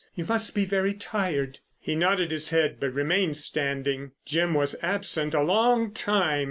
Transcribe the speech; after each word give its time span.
"You 0.15 0.25
must 0.25 0.55
be 0.55 0.65
very 0.65 0.95
tired." 0.95 1.59
He 1.79 1.93
nodded 1.93 2.31
his 2.31 2.49
head 2.49 2.77
but 2.79 2.91
remained 2.91 3.37
standing. 3.37 4.13
Jim 4.25 4.55
was 4.55 4.75
absent 4.81 5.35
a 5.35 5.43
long 5.43 5.91
time. 5.91 6.39